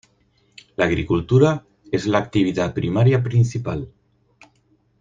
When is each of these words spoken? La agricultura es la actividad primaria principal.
La 0.77 0.85
agricultura 0.85 1.63
es 1.91 2.07
la 2.07 2.17
actividad 2.17 2.73
primaria 2.73 3.21
principal. 3.21 3.87